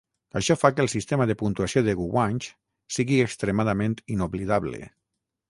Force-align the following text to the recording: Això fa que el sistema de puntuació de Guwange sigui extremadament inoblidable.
Això 0.39 0.55
fa 0.61 0.69
que 0.77 0.81
el 0.83 0.87
sistema 0.93 1.27
de 1.31 1.35
puntuació 1.41 1.83
de 1.89 1.95
Guwange 1.99 2.49
sigui 2.97 3.21
extremadament 3.27 3.97
inoblidable. 4.17 4.83